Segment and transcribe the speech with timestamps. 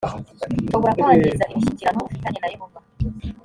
[0.67, 2.79] ushobora kwangiza imishyikirano ufitanye na yehova